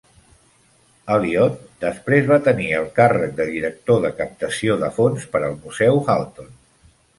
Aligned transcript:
Elliot 1.15 1.59
després 1.83 2.25
va 2.31 2.39
tenir 2.47 2.71
el 2.79 2.89
càrrec 2.97 3.37
de 3.41 3.47
director 3.51 4.01
de 4.07 4.13
captació 4.23 4.81
de 4.87 4.93
fons 4.99 5.31
per 5.37 5.45
al 5.45 5.57
museu 5.63 6.05
Halton. 6.17 6.53